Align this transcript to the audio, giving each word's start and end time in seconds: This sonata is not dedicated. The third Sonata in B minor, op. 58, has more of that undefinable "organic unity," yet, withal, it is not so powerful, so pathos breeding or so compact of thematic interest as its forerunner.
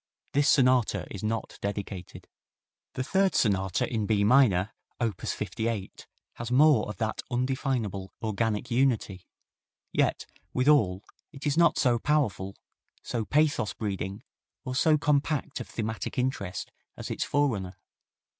This 0.33 0.49
sonata 0.49 1.05
is 1.11 1.21
not 1.23 1.59
dedicated. 1.61 2.27
The 2.95 3.03
third 3.03 3.35
Sonata 3.35 3.87
in 3.87 4.07
B 4.07 4.23
minor, 4.23 4.73
op. 4.99 5.21
58, 5.21 6.07
has 6.37 6.49
more 6.49 6.87
of 6.89 6.97
that 6.97 7.21
undefinable 7.29 8.11
"organic 8.19 8.71
unity," 8.71 9.27
yet, 9.93 10.25
withal, 10.55 11.03
it 11.31 11.45
is 11.45 11.55
not 11.55 11.77
so 11.77 11.99
powerful, 11.99 12.55
so 13.03 13.25
pathos 13.25 13.75
breeding 13.75 14.23
or 14.65 14.73
so 14.73 14.97
compact 14.97 15.59
of 15.59 15.67
thematic 15.69 16.17
interest 16.17 16.71
as 16.97 17.11
its 17.11 17.23
forerunner. 17.23 17.77